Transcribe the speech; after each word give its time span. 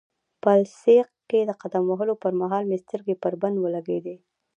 په 0.43 0.51
السیق 0.63 1.07
کې 1.29 1.39
د 1.49 1.51
قدم 1.61 1.83
وهلو 1.87 2.13
پرمهال 2.23 2.63
مې 2.69 2.77
سترګې 2.85 3.15
پر 3.23 3.33
بند 3.41 3.55
ولګېدې. 3.59 4.15